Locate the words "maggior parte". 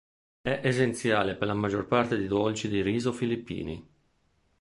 1.53-2.17